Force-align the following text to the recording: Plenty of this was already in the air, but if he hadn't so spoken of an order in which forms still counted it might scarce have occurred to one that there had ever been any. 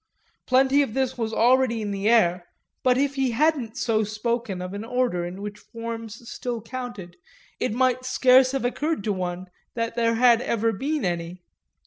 Plenty 0.47 0.81
of 0.81 0.95
this 0.95 1.15
was 1.15 1.31
already 1.31 1.79
in 1.79 1.91
the 1.91 2.09
air, 2.09 2.47
but 2.81 2.97
if 2.97 3.13
he 3.13 3.29
hadn't 3.37 3.77
so 3.77 4.03
spoken 4.03 4.59
of 4.59 4.73
an 4.73 4.83
order 4.83 5.23
in 5.23 5.43
which 5.43 5.59
forms 5.59 6.27
still 6.27 6.59
counted 6.59 7.17
it 7.59 7.71
might 7.71 8.03
scarce 8.03 8.53
have 8.53 8.65
occurred 8.65 9.03
to 9.03 9.13
one 9.13 9.45
that 9.75 9.95
there 9.95 10.15
had 10.15 10.41
ever 10.41 10.71
been 10.71 11.05
any. 11.05 11.43